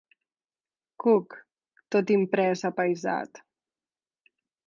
[1.03, 1.35] Cook»,
[1.95, 3.43] tot imprès apaïsat.